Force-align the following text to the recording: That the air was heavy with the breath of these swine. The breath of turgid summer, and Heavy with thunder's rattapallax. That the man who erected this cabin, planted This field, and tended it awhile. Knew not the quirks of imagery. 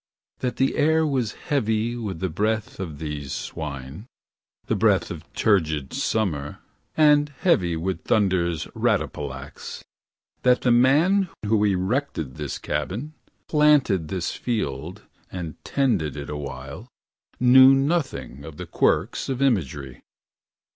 That 0.39 0.55
the 0.55 0.77
air 0.77 1.05
was 1.05 1.33
heavy 1.33 1.95
with 1.95 2.21
the 2.21 2.27
breath 2.29 2.79
of 2.79 2.97
these 2.97 3.31
swine. 3.33 4.07
The 4.65 4.75
breath 4.75 5.11
of 5.11 5.31
turgid 5.33 5.93
summer, 5.93 6.57
and 6.97 7.29
Heavy 7.41 7.75
with 7.77 8.03
thunder's 8.05 8.65
rattapallax. 8.73 9.83
That 10.41 10.61
the 10.61 10.71
man 10.71 11.29
who 11.45 11.63
erected 11.65 12.33
this 12.37 12.57
cabin, 12.57 13.13
planted 13.47 14.07
This 14.07 14.31
field, 14.33 15.03
and 15.31 15.63
tended 15.63 16.17
it 16.17 16.31
awhile. 16.31 16.87
Knew 17.39 17.75
not 17.75 18.05
the 18.05 18.67
quirks 18.71 19.29
of 19.29 19.39
imagery. 19.39 20.01